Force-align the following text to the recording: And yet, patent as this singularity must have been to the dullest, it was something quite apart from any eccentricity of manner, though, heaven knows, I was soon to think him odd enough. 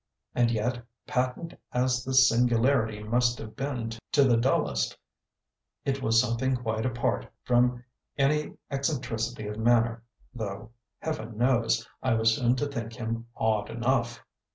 And 0.33 0.49
yet, 0.49 0.81
patent 1.05 1.53
as 1.71 2.03
this 2.03 2.27
singularity 2.27 3.03
must 3.03 3.37
have 3.37 3.55
been 3.55 3.91
to 4.13 4.23
the 4.23 4.35
dullest, 4.35 4.97
it 5.85 6.01
was 6.01 6.19
something 6.19 6.57
quite 6.57 6.87
apart 6.87 7.27
from 7.43 7.83
any 8.17 8.55
eccentricity 8.71 9.45
of 9.45 9.59
manner, 9.59 10.01
though, 10.33 10.71
heaven 11.01 11.37
knows, 11.37 11.87
I 12.01 12.15
was 12.15 12.35
soon 12.35 12.55
to 12.55 12.65
think 12.65 12.93
him 12.93 13.27
odd 13.35 13.69
enough. 13.69 14.25